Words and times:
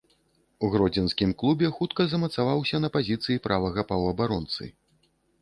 У 0.67 0.69
гродзенскім 0.75 1.33
клубе 1.43 1.69
хутка 1.75 2.07
замацаваўся 2.15 2.81
на 2.87 2.93
пазіцыі 2.97 3.43
правага 3.45 3.87
паўабаронцы. 3.93 4.63